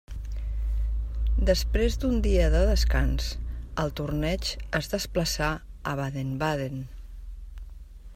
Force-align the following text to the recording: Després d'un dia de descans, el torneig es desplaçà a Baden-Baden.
Després 1.49 1.97
d'un 2.03 2.15
dia 2.27 2.47
de 2.55 2.61
descans, 2.69 3.27
el 3.83 3.93
torneig 4.01 4.49
es 4.81 4.89
desplaçà 4.95 5.51
a 5.93 5.97
Baden-Baden. 6.01 6.81